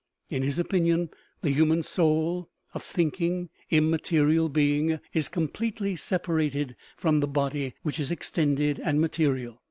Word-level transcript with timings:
In 0.31 0.41
his 0.41 0.57
opinion 0.57 1.11
the 1.43 1.51
hu 1.51 1.63
man 1.67 1.83
soul, 1.83 2.49
a 2.73 2.79
thinking, 2.79 3.49
immaterial 3.69 4.49
being, 4.49 4.99
is 5.13 5.27
completely 5.27 5.95
separated 5.95 6.75
from 6.97 7.19
the 7.19 7.27
body, 7.27 7.75
which 7.83 7.99
is 7.99 8.09
extended 8.09 8.79
and 8.79 8.99
ma 8.99 9.05
terial. 9.05 9.59